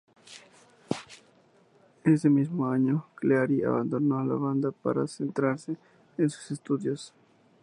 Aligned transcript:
Ese 2.03 2.27
mismo 2.27 2.65
año, 2.67 3.05
Cleary 3.13 3.61
abandonó 3.63 4.25
la 4.25 4.33
banda 4.33 4.71
para 4.71 5.05
centrarse 5.05 5.77
en 6.17 6.27
sus 6.27 6.49
estudios. 6.49 7.13